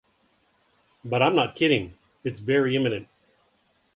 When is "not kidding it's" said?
1.35-2.39